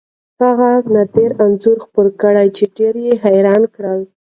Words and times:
هغه 0.41 0.69
نادره 0.93 1.35
انځور 1.43 1.77
خپور 1.85 2.07
کړ 2.21 2.35
چې 2.57 2.63
ډېر 2.77 2.95
حیران 3.23 3.61
یې 3.65 3.69
کړل. 3.75 4.01